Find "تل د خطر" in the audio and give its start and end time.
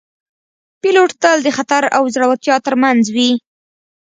1.21-1.83